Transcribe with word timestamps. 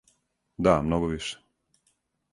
Да, 0.67 0.73
много 0.87 1.07
више. 1.13 1.39